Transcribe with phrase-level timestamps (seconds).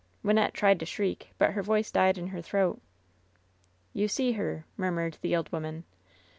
[0.25, 2.81] Wynnette tried to shriek, but her voice died in her throat.
[3.93, 5.83] "You see her V^ murmured the old woman.